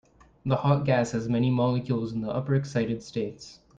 The 0.47 0.55
hot 0.55 0.83
gas 0.85 1.11
has 1.11 1.29
many 1.29 1.51
molecules 1.51 2.11
in 2.11 2.21
the 2.21 2.31
upper 2.31 2.55
excited 2.55 3.03
states. 3.03 3.59